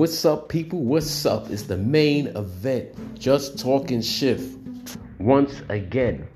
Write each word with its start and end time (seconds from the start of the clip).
What's 0.00 0.24
up, 0.24 0.48
people? 0.48 0.78
What's 0.78 1.26
up? 1.26 1.50
It's 1.50 1.64
the 1.64 1.76
main 1.76 2.28
event. 2.28 3.18
Just 3.18 3.58
talking 3.58 4.00
shift. 4.00 4.56
Once 5.18 5.60
again. 5.68 6.26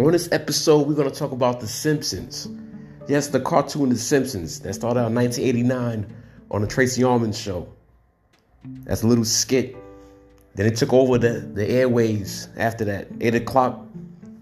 On 0.00 0.10
this 0.10 0.28
episode, 0.32 0.88
we're 0.88 0.96
going 0.96 1.08
to 1.08 1.16
talk 1.16 1.30
about 1.30 1.60
The 1.60 1.68
Simpsons. 1.68 2.48
Yes, 3.06 3.28
the 3.28 3.38
cartoon 3.38 3.90
The 3.90 3.96
Simpsons 3.96 4.58
that 4.62 4.74
started 4.74 4.98
out 4.98 5.10
in 5.10 5.14
1989 5.14 6.12
on 6.50 6.60
the 6.60 6.66
Tracey 6.66 7.04
Ullman 7.04 7.32
show. 7.32 7.72
That's 8.64 9.04
a 9.04 9.06
little 9.06 9.24
skit. 9.24 9.76
Then 10.56 10.66
it 10.66 10.74
took 10.74 10.92
over 10.92 11.18
the, 11.18 11.48
the 11.54 11.70
airways 11.70 12.48
after 12.56 12.84
that. 12.86 13.06
8 13.20 13.36
o'clock 13.36 13.86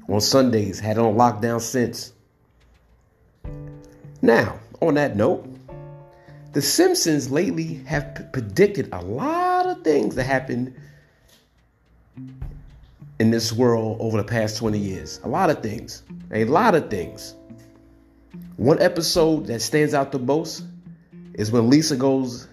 on 0.09 0.23
Sundays. 0.23 0.81
Had 0.81 0.97
it 0.97 1.01
on 1.01 1.15
lockdown 1.15 1.61
since. 1.61 2.15
Now, 4.23 4.61
on 4.81 4.95
that 4.95 5.15
note, 5.15 5.56
the 6.57 6.63
Simpsons 6.63 7.31
lately 7.31 7.83
have 7.85 8.15
p- 8.15 8.25
predicted 8.33 8.89
a 8.91 9.03
lot 9.03 9.67
of 9.67 9.85
things 9.85 10.15
that 10.15 10.25
happened 10.25 10.75
in 13.19 13.31
this 13.31 13.53
world 13.53 13.99
over 14.01 14.17
the 14.17 14.25
past 14.25 14.57
20 14.57 14.79
years. 14.79 15.21
A 15.25 15.29
lot 15.29 15.51
of 15.51 15.63
things. 15.63 16.03
A 16.33 16.47
lot 16.47 16.75
of 16.75 16.89
things. 16.89 17.35
One 18.57 18.81
episode 18.81 19.45
that 19.49 19.61
stands 19.61 19.93
out 19.93 20.13
the 20.13 20.19
most 20.19 20.65
is 21.35 21.53
when 21.53 21.69
Lisa 21.69 21.95
goes 21.95 22.49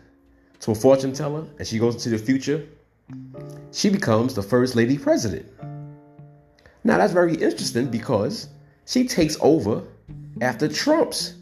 to 0.59 0.71
a 0.71 0.75
fortune 0.75 1.13
teller 1.13 1.45
and 1.57 1.65
she 1.65 1.79
goes 1.79 1.95
into 1.95 2.09
the 2.09 2.17
future. 2.17 2.67
She 3.71 3.89
becomes 3.89 4.33
the 4.33 4.43
first 4.43 4.75
lady 4.75 4.97
president. 4.97 5.49
Now 6.83 6.97
that's 6.97 7.13
very 7.13 7.35
interesting 7.35 7.87
because 7.87 8.49
she 8.85 9.07
takes 9.07 9.37
over 9.39 9.81
after 10.41 10.67
Trump's 10.67 11.35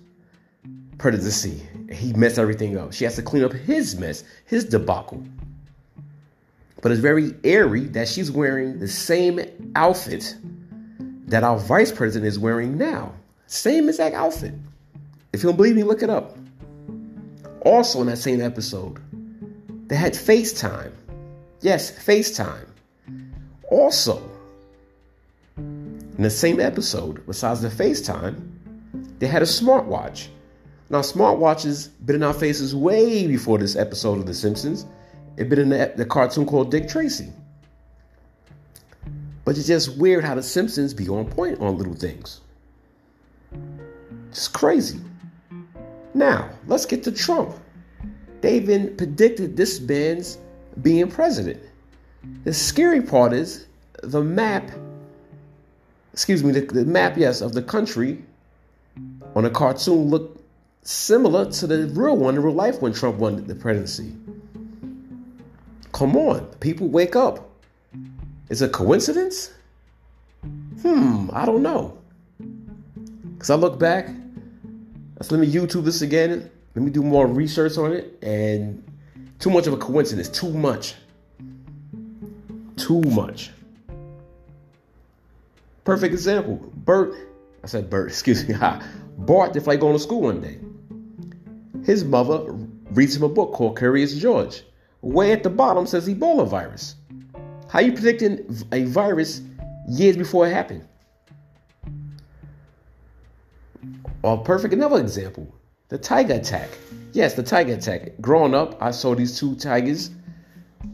presidency 1.00 1.60
he 1.92 2.14
messed 2.14 2.40
everything 2.40 2.78
up. 2.78 2.94
She 2.94 3.04
has 3.04 3.16
to 3.16 3.22
clean 3.22 3.44
up 3.44 3.54
his 3.54 3.98
mess, 3.98 4.24
his 4.46 4.66
debacle. 4.66 5.24
But 6.82 6.92
it's 6.92 7.02
very 7.02 7.36
airy 7.44 7.86
that 7.88 8.08
she's 8.08 8.32
wearing 8.32 8.80
the 8.80 8.88
same 8.88 9.42
outfit 9.76 10.36
that 11.28 11.44
our 11.44 11.58
vice 11.58 11.92
president 11.92 12.28
is 12.28 12.40
wearing 12.40 12.78
now. 12.78 13.14
Same 13.48 13.88
exact 13.90 14.16
outfit. 14.16 14.54
If 15.34 15.44
you 15.44 15.50
don't 15.50 15.56
believe 15.56 15.76
me, 15.76 15.84
look 15.84 16.04
it 16.04 16.10
up. 16.10 16.38
Also, 17.62 18.02
in 18.02 18.08
that 18.08 18.18
same 18.18 18.42
episode, 18.42 19.00
they 19.88 19.96
had 19.96 20.14
FaceTime. 20.14 20.92
Yes, 21.62 21.92
FaceTime. 21.92 22.66
Also, 23.70 24.22
in 25.58 26.24
the 26.24 26.30
same 26.30 26.60
episode, 26.60 27.26
besides 27.28 27.62
the 27.62 27.70
FaceTime, 27.70 28.50
they 29.20 29.28
had 29.28 29.42
a 29.42 29.46
smartwatch. 29.46 30.28
Now, 30.92 31.00
smartwatches 31.00 31.90
been 32.06 32.18
in 32.18 32.24
our 32.24 32.34
faces 32.34 32.76
way 32.76 33.26
before 33.26 33.58
this 33.58 33.78
episode 33.78 34.20
of 34.20 34.26
The 34.26 34.34
Simpsons. 34.34 34.86
It 35.38 35.48
been 35.48 35.60
in 35.60 35.70
the, 35.70 35.94
the 35.96 36.04
cartoon 36.04 36.46
called 36.46 36.70
Dick 36.70 36.90
Tracy. 36.90 37.32
But 39.46 39.58
it's 39.58 39.68
just 39.68 39.98
weird 39.98 40.26
how 40.26 40.36
The 40.36 40.44
Simpsons 40.44 40.94
be 40.94 41.08
on 41.08 41.28
point 41.28 41.62
on 41.62 41.78
little 41.78 41.94
things. 41.94 42.42
Just 44.34 44.52
crazy. 44.52 45.00
Now, 46.14 46.50
let's 46.68 46.86
get 46.86 47.04
to 47.04 47.12
Trump. 47.14 47.56
They 48.42 48.58
even 48.58 48.98
predicted 48.98 49.56
this 49.56 49.80
man's 49.80 50.40
being 50.82 51.10
president. 51.10 51.62
The 52.44 52.54
scary 52.54 53.02
part 53.02 53.32
is 53.32 53.66
the 54.04 54.22
map, 54.22 54.70
excuse 56.12 56.44
me, 56.44 56.52
the, 56.52 56.66
the 56.66 56.84
map, 56.84 57.16
yes, 57.16 57.40
of 57.40 57.54
the 57.54 57.62
country 57.62 58.22
on 59.36 59.46
a 59.46 59.50
cartoon 59.50 60.10
looked 60.10 60.41
similar 60.84 61.50
to 61.52 61.68
the 61.68 61.88
real 61.88 62.18
one 62.18 62.36
in 62.36 62.44
real 62.44 62.54
life 62.54 62.82
when 62.82 62.94
Trump 62.94 63.18
won 63.18 63.46
the 63.46 63.56
presidency. 63.56 64.16
Come 65.92 66.16
on, 66.16 66.46
people 66.60 66.88
wake 66.88 67.16
up. 67.16 67.50
Is 68.50 68.62
it 68.62 68.66
a 68.66 68.70
coincidence? 68.70 69.54
Hmm, 70.82 71.30
I 71.34 71.46
don't 71.46 71.62
know. 71.62 71.98
Because 73.34 73.50
I 73.50 73.56
look 73.56 73.80
back, 73.80 74.10
let's 75.16 75.32
let 75.32 75.40
me 75.40 75.52
YouTube 75.52 75.84
this 75.84 76.02
again. 76.02 76.50
Let 76.76 76.84
me 76.84 76.92
do 76.92 77.04
more 77.04 77.28
research 77.28 77.78
on 77.78 77.92
it. 77.92 78.18
And 78.22 78.84
too 79.40 79.50
much 79.50 79.68
of 79.68 79.74
a 79.74 79.78
coincidence. 79.78 80.30
Too 80.30 80.52
much. 80.52 80.96
Too 82.78 83.02
much. 83.02 83.52
Perfect 85.84 86.14
example. 86.14 86.58
Bert, 86.74 87.14
I 87.64 87.68
said 87.68 87.90
Bert, 87.90 88.08
excuse 88.10 88.48
me. 88.48 88.56
Bart 89.18 89.54
did 89.54 89.68
like 89.68 89.80
going 89.80 89.94
to 89.94 90.00
school 90.00 90.22
one 90.22 90.42
day. 90.42 90.58
His 91.92 92.06
mother 92.06 92.46
reads 92.92 93.18
him 93.18 93.24
a 93.24 93.28
book 93.28 93.52
called 93.52 93.78
Curious 93.78 94.16
George. 94.16 94.64
Way 95.02 95.34
at 95.34 95.44
the 95.44 95.50
bottom 95.50 95.86
says 95.86 96.08
Ebola 96.08 96.48
virus. 96.48 96.96
How 97.68 97.82
you 97.82 97.92
predicting 97.92 98.46
a 98.72 98.86
virus 98.86 99.42
years 99.90 100.16
before 100.16 100.48
it 100.48 100.54
happened? 100.54 100.88
A 104.24 104.38
perfect 104.38 104.74
another 104.74 105.02
example, 105.02 105.54
the 105.90 105.98
tiger 105.98 106.36
attack. 106.36 106.70
Yes, 107.12 107.34
the 107.34 107.44
tiger 107.44 107.74
attack. 107.74 108.14
Growing 108.22 108.56
up, 108.56 108.82
I 108.82 108.92
saw 108.92 109.14
these 109.14 109.38
two 109.38 109.56
tigers 109.56 110.12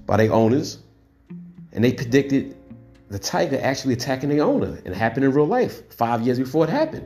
by 0.08 0.18
their 0.18 0.34
owners, 0.34 0.80
and 1.74 1.84
they 1.84 1.94
predicted 1.94 2.58
the 3.10 3.20
tiger 3.20 3.60
actually 3.62 3.94
attacking 3.94 4.30
the 4.30 4.42
owner, 4.42 4.80
and 4.84 4.88
it 4.88 4.96
happened 4.96 5.26
in 5.26 5.32
real 5.32 5.46
life 5.46 5.94
five 5.94 6.24
years 6.24 6.40
before 6.40 6.64
it 6.64 6.72
happened. 6.72 7.06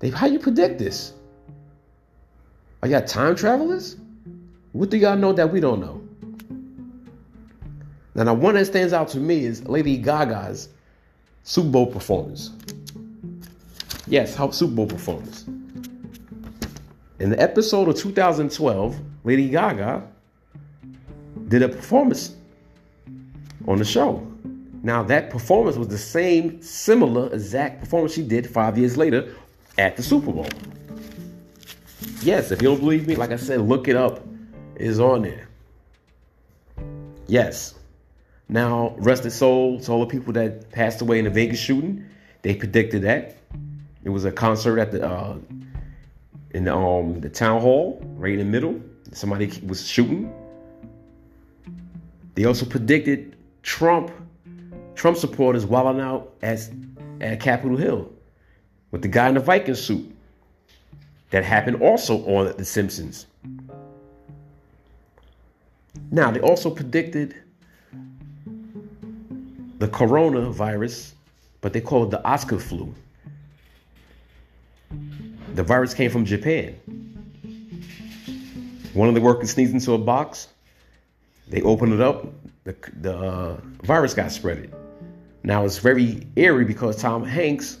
Dave, 0.00 0.14
how 0.14 0.26
you 0.26 0.38
predict 0.38 0.78
this? 0.78 1.12
Are 2.82 2.88
y'all 2.88 3.02
time 3.02 3.34
travelers? 3.34 3.96
What 4.72 4.90
do 4.90 4.96
y'all 4.96 5.16
know 5.16 5.32
that 5.32 5.52
we 5.52 5.60
don't 5.60 5.80
know? 5.80 6.00
Now, 8.14 8.24
the 8.24 8.34
one 8.34 8.54
that 8.54 8.66
stands 8.66 8.92
out 8.92 9.08
to 9.08 9.18
me 9.18 9.44
is 9.44 9.66
Lady 9.66 9.96
Gaga's 9.96 10.68
Super 11.42 11.68
Bowl 11.68 11.86
performance. 11.86 12.50
Yes, 14.06 14.34
her 14.36 14.52
Super 14.52 14.74
Bowl 14.74 14.86
performance. 14.86 15.44
In 17.20 17.30
the 17.30 17.40
episode 17.40 17.88
of 17.88 17.96
2012, 17.96 19.00
Lady 19.24 19.48
Gaga 19.48 20.06
did 21.48 21.62
a 21.62 21.68
performance 21.68 22.36
on 23.66 23.78
the 23.78 23.84
show. 23.84 24.24
Now, 24.82 25.02
that 25.04 25.30
performance 25.30 25.76
was 25.76 25.88
the 25.88 25.98
same, 25.98 26.62
similar, 26.62 27.32
exact 27.32 27.80
performance 27.80 28.14
she 28.14 28.22
did 28.22 28.48
five 28.48 28.78
years 28.78 28.96
later 28.96 29.34
at 29.78 29.96
the 29.96 30.02
Super 30.02 30.32
Bowl. 30.32 30.48
Yes, 32.20 32.50
if 32.50 32.60
you 32.60 32.68
don't 32.68 32.80
believe 32.80 33.06
me, 33.06 33.14
like 33.14 33.30
I 33.30 33.36
said, 33.36 33.60
look 33.60 33.88
it 33.88 33.96
up. 33.96 34.20
It's 34.74 34.98
on 34.98 35.22
there. 35.22 35.48
Yes. 37.28 37.74
Now, 38.48 38.94
rest 38.96 39.22
rested 39.22 39.30
soul 39.30 39.80
to 39.80 39.92
all 39.92 40.00
the 40.00 40.06
people 40.06 40.32
that 40.32 40.70
passed 40.70 41.00
away 41.00 41.18
in 41.18 41.24
the 41.24 41.30
Vegas 41.30 41.60
shooting. 41.60 42.04
They 42.42 42.54
predicted 42.54 43.02
that. 43.02 43.36
It 44.04 44.10
was 44.10 44.24
a 44.24 44.32
concert 44.32 44.78
at 44.78 44.90
the 44.92 45.06
uh, 45.06 45.36
in 46.52 46.64
the 46.64 46.74
um 46.74 47.20
the 47.20 47.28
town 47.28 47.60
hall, 47.60 48.00
right 48.16 48.32
in 48.32 48.38
the 48.38 48.44
middle. 48.44 48.80
Somebody 49.12 49.52
was 49.66 49.86
shooting. 49.86 50.32
They 52.34 52.44
also 52.44 52.64
predicted 52.64 53.36
Trump, 53.62 54.10
Trump 54.94 55.18
supporters 55.18 55.66
wilding 55.66 56.00
out 56.00 56.34
at 56.40 56.68
at 57.20 57.40
Capitol 57.40 57.76
Hill 57.76 58.12
with 58.90 59.02
the 59.02 59.08
guy 59.08 59.28
in 59.28 59.34
the 59.34 59.40
Viking 59.40 59.74
suit. 59.74 60.14
That 61.30 61.44
happened 61.44 61.82
also 61.82 62.24
on 62.24 62.56
The 62.56 62.64
Simpsons. 62.64 63.26
Now, 66.10 66.30
they 66.30 66.40
also 66.40 66.70
predicted 66.70 67.34
the 69.78 69.88
coronavirus, 69.88 71.12
but 71.60 71.72
they 71.72 71.82
call 71.82 72.04
it 72.04 72.10
the 72.10 72.26
Osaka 72.26 72.58
flu. 72.58 72.94
The 75.54 75.62
virus 75.62 75.92
came 75.92 76.10
from 76.10 76.24
Japan. 76.24 76.76
One 78.94 79.08
of 79.08 79.14
the 79.14 79.20
workers 79.20 79.50
sneezed 79.50 79.74
into 79.74 79.92
a 79.92 79.98
box. 79.98 80.48
They 81.48 81.60
opened 81.62 81.92
it 81.92 82.00
up. 82.00 82.26
The, 82.64 82.74
the 83.00 83.16
uh, 83.16 83.60
virus 83.82 84.14
got 84.14 84.32
spread. 84.32 84.72
Now 85.42 85.64
it's 85.64 85.78
very 85.78 86.26
eerie 86.36 86.64
because 86.64 86.96
Tom 86.96 87.24
Hanks 87.24 87.78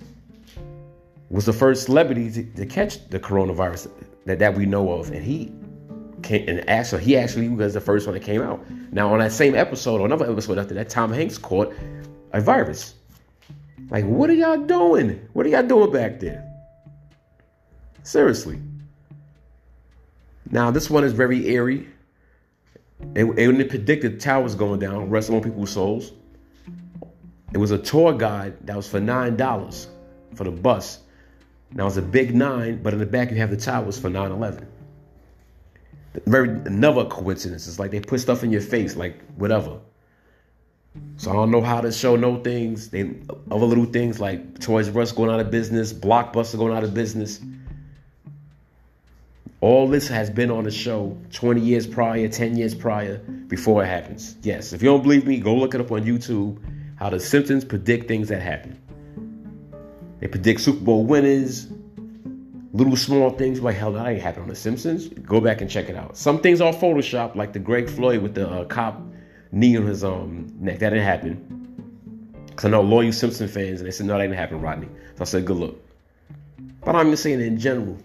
was 1.30 1.44
the 1.44 1.52
first 1.52 1.84
celebrity 1.84 2.30
to, 2.30 2.42
to 2.42 2.66
catch 2.66 3.08
the 3.10 3.20
coronavirus 3.20 3.90
that, 4.24 4.38
that 4.38 4.54
we 4.54 4.66
know 4.66 4.92
of, 4.92 5.10
and 5.10 5.24
he 5.24 5.52
came 6.22 6.48
and 6.48 6.68
actually 6.68 7.04
he 7.04 7.16
actually 7.16 7.48
was 7.48 7.74
the 7.74 7.80
first 7.80 8.06
one 8.06 8.14
that 8.14 8.22
came 8.22 8.42
out. 8.42 8.64
Now 8.92 9.12
on 9.12 9.18
that 9.20 9.32
same 9.32 9.54
episode 9.54 10.00
or 10.00 10.06
another 10.06 10.30
episode 10.30 10.58
after 10.58 10.74
that, 10.74 10.88
Tom 10.88 11.12
Hanks 11.12 11.38
caught 11.38 11.72
a 12.32 12.40
virus. 12.40 12.94
Like, 13.90 14.04
what 14.04 14.28
are 14.28 14.34
y'all 14.34 14.58
doing? 14.58 15.26
What 15.32 15.46
are 15.46 15.48
y'all 15.48 15.66
doing 15.66 15.92
back 15.92 16.20
there? 16.20 16.44
Seriously. 18.02 18.60
Now 20.50 20.70
this 20.70 20.90
one 20.90 21.04
is 21.04 21.12
very 21.12 21.46
airy. 21.46 21.88
And, 23.14 23.38
and 23.38 23.60
it 23.60 23.68
predicted 23.68 24.18
towers 24.20 24.56
going 24.56 24.80
down, 24.80 25.08
resting 25.08 25.36
on 25.36 25.42
people's 25.42 25.70
souls. 25.70 26.12
It 27.54 27.58
was 27.58 27.70
a 27.70 27.78
tour 27.78 28.12
guide 28.12 28.66
that 28.66 28.76
was 28.76 28.88
for 28.88 28.98
nine 28.98 29.36
dollars 29.36 29.88
for 30.34 30.44
the 30.44 30.50
bus 30.50 31.00
now 31.72 31.86
it's 31.86 31.96
a 31.96 32.02
big 32.02 32.34
nine, 32.34 32.82
but 32.82 32.92
in 32.92 32.98
the 32.98 33.06
back 33.06 33.30
you 33.30 33.36
have 33.36 33.50
the 33.50 33.56
towers 33.56 33.98
for 33.98 34.08
9 34.08 34.30
11. 34.30 34.66
Very 36.26 36.48
another 36.48 37.04
coincidence. 37.04 37.68
It's 37.68 37.78
like 37.78 37.90
they 37.90 38.00
put 38.00 38.20
stuff 38.20 38.42
in 38.42 38.50
your 38.50 38.60
face, 38.60 38.96
like 38.96 39.22
whatever. 39.36 39.78
So 41.16 41.30
I 41.30 41.34
don't 41.34 41.50
know 41.50 41.60
how 41.60 41.80
the 41.80 41.92
show 41.92 42.16
know 42.16 42.42
things. 42.42 42.88
They 42.88 43.14
other 43.50 43.66
little 43.66 43.84
things 43.84 44.18
like 44.18 44.58
Toys 44.60 44.88
R 44.94 45.02
Us 45.02 45.12
going 45.12 45.30
out 45.30 45.40
of 45.40 45.50
business, 45.50 45.92
Blockbuster 45.92 46.58
going 46.58 46.76
out 46.76 46.84
of 46.84 46.94
business. 46.94 47.40
All 49.60 49.88
this 49.88 50.06
has 50.08 50.30
been 50.30 50.50
on 50.50 50.64
the 50.64 50.70
show 50.70 51.18
20 51.32 51.60
years 51.60 51.86
prior, 51.86 52.28
10 52.28 52.56
years 52.56 52.74
prior, 52.74 53.18
before 53.18 53.82
it 53.82 53.86
happens. 53.86 54.36
Yes, 54.42 54.72
if 54.72 54.82
you 54.82 54.88
don't 54.88 55.02
believe 55.02 55.26
me, 55.26 55.40
go 55.40 55.54
look 55.54 55.74
it 55.74 55.80
up 55.80 55.90
on 55.90 56.04
YouTube. 56.04 56.58
How 56.96 57.10
the 57.10 57.18
Simpsons 57.18 57.64
predict 57.64 58.06
things 58.06 58.28
that 58.28 58.40
happen. 58.40 58.80
They 60.20 60.26
predict 60.26 60.60
Super 60.60 60.84
Bowl 60.84 61.04
winners, 61.04 61.68
little 62.72 62.96
small 62.96 63.30
things 63.30 63.60
like 63.60 63.76
hell 63.76 63.92
that 63.92 64.06
ain't 64.06 64.20
happened 64.20 64.44
on 64.44 64.48
The 64.48 64.56
Simpsons. 64.56 65.08
Go 65.08 65.40
back 65.40 65.60
and 65.60 65.70
check 65.70 65.88
it 65.88 65.96
out. 65.96 66.16
Some 66.16 66.40
things 66.40 66.60
are 66.60 66.72
Photoshop, 66.72 67.34
like 67.34 67.52
the 67.52 67.58
Greg 67.58 67.88
Floyd 67.88 68.22
with 68.22 68.34
the 68.34 68.48
uh, 68.48 68.64
cop 68.64 69.00
knee 69.52 69.76
on 69.76 69.86
his 69.86 70.04
um 70.04 70.52
neck. 70.58 70.78
That 70.80 70.90
didn't 70.90 71.04
happen. 71.04 71.54
Cause 72.56 72.64
I 72.64 72.70
know 72.70 72.82
loyal 72.82 73.12
Simpson 73.12 73.46
fans, 73.46 73.80
and 73.80 73.86
they 73.86 73.92
said 73.92 74.06
no, 74.06 74.14
that 74.14 74.24
didn't 74.24 74.36
happen, 74.36 74.60
Rodney. 74.60 74.88
So 75.14 75.22
I 75.22 75.24
said 75.24 75.44
good 75.44 75.56
luck. 75.56 75.74
But 76.84 76.96
I'm 76.96 77.10
just 77.10 77.22
saying 77.22 77.40
in 77.40 77.58
general, 77.58 77.96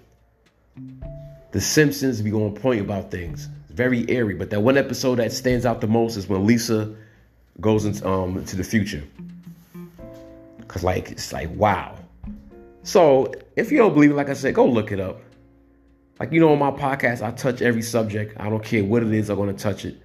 the 1.51 1.61
Simpsons 1.61 2.21
be 2.21 2.31
on 2.31 2.53
point 2.53 2.81
about 2.81 3.09
things. 3.09 3.47
It's 3.63 3.71
very 3.71 4.07
airy, 4.09 4.35
but 4.35 4.49
that 4.51 4.61
one 4.61 4.77
episode 4.77 5.15
that 5.15 5.31
stands 5.31 5.65
out 5.65 5.81
the 5.81 5.87
most 5.87 6.17
is 6.17 6.27
when 6.27 6.45
Lisa 6.45 6.93
goes 7.61 7.85
into 7.85 8.07
um 8.07 8.37
into 8.37 8.55
the 8.55 8.63
future. 8.63 9.03
Cause 10.67 10.83
like 10.83 11.11
it's 11.11 11.33
like 11.33 11.49
wow. 11.55 11.95
So 12.83 13.33
if 13.55 13.71
you 13.71 13.77
don't 13.77 13.93
believe 13.93 14.11
it, 14.11 14.15
like 14.15 14.29
I 14.29 14.33
said, 14.33 14.53
go 14.53 14.65
look 14.65 14.91
it 14.91 14.99
up. 14.99 15.21
Like 16.19 16.31
you 16.31 16.39
know, 16.39 16.51
on 16.51 16.59
my 16.59 16.71
podcast, 16.71 17.21
I 17.21 17.31
touch 17.31 17.61
every 17.61 17.81
subject. 17.81 18.39
I 18.39 18.49
don't 18.49 18.63
care 18.63 18.83
what 18.83 19.03
it 19.03 19.13
is, 19.13 19.29
I'm 19.29 19.37
gonna 19.37 19.53
touch 19.53 19.85
it. 19.85 19.97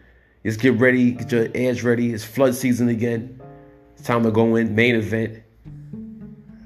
Just 0.45 0.61
get 0.61 0.75
ready, 0.75 1.13
get 1.13 1.31
your 1.31 1.49
edge 1.55 1.83
ready. 1.83 2.15
It's 2.15 2.25
flood 2.25 2.55
season 2.55 2.89
again. 2.89 3.41
It's 3.95 4.07
time 4.07 4.23
to 4.23 4.31
go 4.31 4.57
in, 4.57 4.75
main 4.75 4.95
event. 4.95 5.43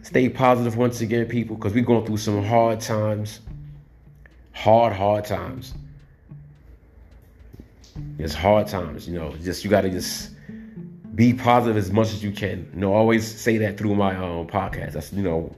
Stay 0.02 0.28
positive 0.28 0.76
once 0.76 1.00
again, 1.00 1.26
people, 1.26 1.56
because 1.56 1.72
we're 1.72 1.84
going 1.84 2.04
through 2.04 2.18
some 2.18 2.44
hard 2.44 2.80
times. 2.80 3.40
Hard, 4.52 4.92
hard 4.92 5.24
times. 5.24 5.74
It's 8.18 8.34
hard 8.34 8.66
times, 8.66 9.08
you 9.08 9.14
know. 9.14 9.34
Just 9.42 9.64
you 9.64 9.70
gotta 9.70 9.88
just 9.88 10.30
be 11.14 11.32
positive 11.32 11.76
as 11.76 11.90
much 11.90 12.08
as 12.08 12.22
you 12.22 12.32
can. 12.32 12.70
You 12.74 12.80
know, 12.80 12.92
always 12.92 13.26
say 13.26 13.56
that 13.58 13.78
through 13.78 13.94
my 13.94 14.14
um, 14.14 14.46
podcast. 14.46 14.92
That's 14.92 15.12
you 15.12 15.22
know 15.22 15.54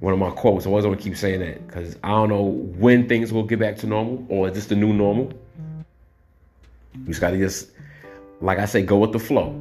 one 0.00 0.12
of 0.12 0.18
my 0.18 0.30
quotes. 0.30 0.66
I 0.66 0.70
always 0.70 0.84
to 0.84 0.96
keep 0.96 1.16
saying 1.16 1.40
that 1.40 1.66
because 1.66 1.96
I 2.02 2.10
don't 2.10 2.28
know 2.28 2.42
when 2.42 3.08
things 3.08 3.32
will 3.32 3.44
get 3.44 3.58
back 3.58 3.76
to 3.78 3.86
normal 3.86 4.24
or 4.28 4.48
is 4.48 4.54
this 4.54 4.66
the 4.66 4.76
new 4.76 4.92
normal. 4.92 5.32
You 6.94 7.06
just 7.06 7.20
gotta 7.20 7.38
just, 7.38 7.70
like 8.40 8.58
I 8.58 8.66
say, 8.66 8.82
go 8.82 8.98
with 8.98 9.12
the 9.12 9.18
flow. 9.18 9.60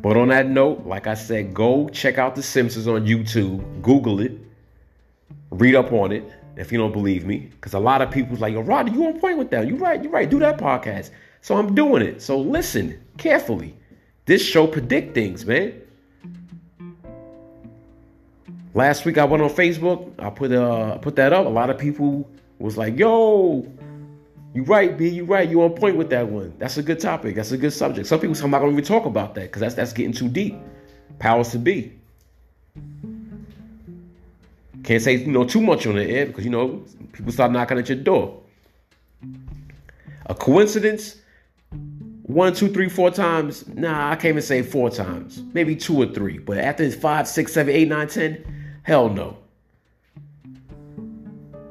But 0.00 0.16
on 0.16 0.28
that 0.28 0.48
note, 0.48 0.86
like 0.86 1.06
I 1.06 1.14
said, 1.14 1.52
go 1.52 1.88
check 1.88 2.18
out 2.18 2.36
The 2.36 2.42
Simpsons 2.42 2.86
on 2.86 3.04
YouTube. 3.04 3.82
Google 3.82 4.20
it. 4.20 4.32
Read 5.50 5.74
up 5.74 5.92
on 5.92 6.12
it 6.12 6.24
if 6.56 6.70
you 6.70 6.78
don't 6.78 6.92
believe 6.92 7.26
me. 7.26 7.50
Because 7.50 7.74
a 7.74 7.80
lot 7.80 8.00
of 8.00 8.10
people's 8.10 8.40
like, 8.40 8.54
yo, 8.54 8.60
Roddy, 8.60 8.92
you 8.92 9.06
on 9.06 9.18
point 9.18 9.38
with 9.38 9.50
that. 9.50 9.66
You 9.66 9.76
right, 9.76 10.02
you 10.02 10.08
right. 10.08 10.30
Do 10.30 10.38
that 10.38 10.58
podcast. 10.58 11.10
So 11.40 11.56
I'm 11.56 11.74
doing 11.74 12.02
it. 12.02 12.22
So 12.22 12.38
listen 12.38 13.00
carefully. 13.16 13.74
This 14.26 14.44
show 14.44 14.66
predict 14.66 15.14
things, 15.14 15.44
man. 15.44 15.74
Last 18.78 19.04
week 19.04 19.18
I 19.18 19.24
went 19.24 19.42
on 19.42 19.50
Facebook. 19.50 20.08
I 20.20 20.30
put 20.30 20.52
uh 20.52 20.98
put 20.98 21.16
that 21.16 21.32
up. 21.32 21.46
A 21.46 21.48
lot 21.48 21.68
of 21.68 21.78
people 21.78 22.30
was 22.60 22.76
like, 22.76 22.96
"Yo, 22.96 23.66
you 24.54 24.62
right, 24.62 24.96
B. 24.96 25.08
You 25.08 25.24
right. 25.24 25.50
You 25.50 25.64
on 25.64 25.72
point 25.72 25.96
with 25.96 26.10
that 26.10 26.28
one. 26.28 26.54
That's 26.60 26.76
a 26.76 26.82
good 26.84 27.00
topic. 27.00 27.34
That's 27.34 27.50
a 27.50 27.56
good 27.56 27.72
subject. 27.72 28.06
Some 28.06 28.20
people 28.20 28.36
I'm 28.40 28.52
not 28.52 28.60
gonna 28.60 28.70
even 28.70 28.84
talk 28.84 29.04
about 29.04 29.34
that 29.34 29.46
because 29.46 29.58
that's 29.58 29.74
that's 29.74 29.92
getting 29.92 30.12
too 30.12 30.28
deep. 30.28 30.56
Powers 31.18 31.48
to 31.48 31.58
be. 31.58 31.92
Can't 34.84 35.02
say 35.02 35.16
you 35.16 35.32
know 35.32 35.44
too 35.44 35.60
much 35.60 35.84
on 35.84 35.96
the 35.96 36.04
air 36.04 36.26
because 36.26 36.44
you 36.44 36.50
know 36.52 36.84
people 37.10 37.32
start 37.32 37.50
knocking 37.50 37.78
at 37.78 37.88
your 37.88 37.98
door. 37.98 38.40
A 40.26 40.36
coincidence? 40.36 41.16
One, 42.22 42.54
two, 42.54 42.68
three, 42.68 42.88
four 42.88 43.10
times? 43.10 43.66
Nah, 43.66 44.12
I 44.12 44.14
can't 44.14 44.26
even 44.26 44.42
say 44.42 44.62
four 44.62 44.88
times. 44.88 45.42
Maybe 45.52 45.74
two 45.74 46.00
or 46.00 46.06
three. 46.06 46.38
But 46.38 46.58
after 46.58 46.88
five, 46.92 47.26
six, 47.26 47.52
seven, 47.54 47.74
eight, 47.74 47.88
nine, 47.88 48.06
ten, 48.06 48.44
hell 48.88 49.10
no. 49.10 49.36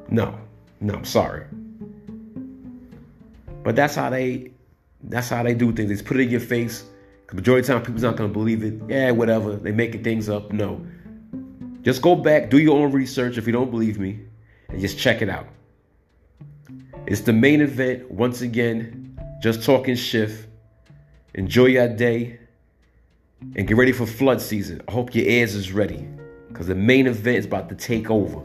No, 0.08 0.38
no, 0.80 0.94
I'm 0.94 1.04
sorry. 1.04 1.46
But 3.64 3.74
that's 3.74 3.96
how 3.96 4.08
they 4.08 4.52
that's 5.02 5.28
how 5.28 5.42
they 5.42 5.54
do 5.54 5.72
things. 5.72 5.88
They 5.88 5.94
just 5.96 6.06
put 6.06 6.16
it 6.18 6.22
in 6.22 6.30
your 6.30 6.40
face. 6.40 6.84
The 7.28 7.34
majority 7.34 7.60
of 7.62 7.66
the 7.66 7.72
time 7.72 7.82
people's 7.82 8.04
not 8.04 8.16
gonna 8.16 8.32
believe 8.32 8.62
it. 8.62 8.80
Yeah, 8.88 9.10
whatever. 9.10 9.56
They 9.56 9.72
making 9.72 10.04
things 10.04 10.28
up. 10.28 10.52
No. 10.52 10.80
Just 11.82 12.02
go 12.02 12.14
back, 12.14 12.50
do 12.50 12.58
your 12.58 12.78
own 12.78 12.92
research 12.92 13.36
if 13.36 13.46
you 13.46 13.52
don't 13.52 13.70
believe 13.70 13.98
me, 13.98 14.20
and 14.68 14.80
just 14.80 14.96
check 14.96 15.20
it 15.20 15.28
out. 15.28 15.48
It's 17.06 17.22
the 17.22 17.32
main 17.32 17.60
event. 17.60 18.08
Once 18.12 18.42
again, 18.42 19.18
just 19.42 19.64
talking 19.64 19.96
shift. 19.96 20.46
Enjoy 21.34 21.66
your 21.66 21.88
day 21.88 22.38
and 23.56 23.66
get 23.66 23.76
ready 23.76 23.92
for 23.92 24.06
flood 24.06 24.40
season. 24.40 24.82
I 24.86 24.92
hope 24.92 25.14
your 25.16 25.26
ears 25.26 25.56
is 25.56 25.72
ready 25.72 26.08
because 26.58 26.66
the 26.66 26.74
main 26.74 27.06
event 27.06 27.38
is 27.38 27.44
about 27.44 27.68
to 27.68 27.76
take 27.76 28.10
over. 28.10 28.42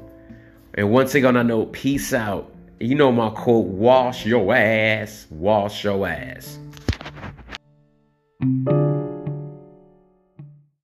And 0.75 0.92
once 0.92 1.15
on 1.15 1.33
that 1.33 1.48
note, 1.48 1.74
peace 1.74 2.13
out. 2.13 2.54
You 2.80 2.94
know 2.94 3.12
my 3.12 3.31
quote, 3.31 3.65
wash 3.65 4.24
your 4.24 4.54
ass, 4.54 5.25
wash 5.31 5.83
your 5.83 6.07
ass. 6.07 6.60